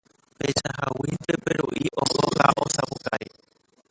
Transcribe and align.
Peichaháguinte 0.37 1.33
Peru'i 1.43 1.85
oho 2.03 2.21
ha 2.37 2.47
osapukái. 2.65 3.27